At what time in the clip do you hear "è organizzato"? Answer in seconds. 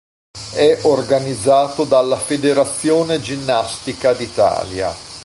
0.55-1.83